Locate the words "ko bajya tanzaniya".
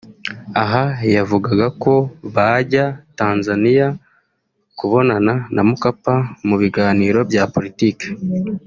1.83-3.87